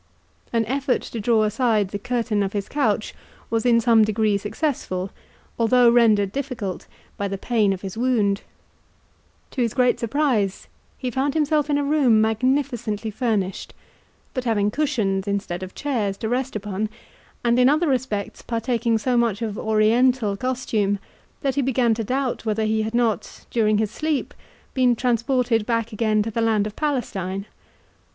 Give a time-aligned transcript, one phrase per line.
[0.51, 3.13] An effort to draw aside the curtain of his couch
[3.51, 5.11] was in some degree successful,
[5.59, 8.41] although rendered difficult by the pain of his wound.
[9.51, 10.67] To his great surprise
[10.97, 13.75] he found himself in a room magnificently furnished,
[14.33, 16.89] but having cushions instead of chairs to rest upon,
[17.45, 20.97] and in other respects partaking so much of Oriental costume,
[21.41, 24.33] that he began to doubt whether he had not, during his sleep,
[24.73, 27.45] been transported back again to the land of Palestine.